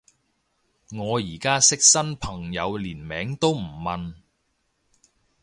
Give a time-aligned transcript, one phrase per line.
[0.97, 4.15] 我而家識新朋友連名都唔問